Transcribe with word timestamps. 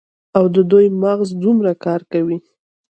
او 0.37 0.45
د 0.55 0.57
دوي 0.71 0.87
مغـز 1.01 1.29
دومـره 1.41 1.71
کـار 1.83 2.01
کـوي. 2.11 2.37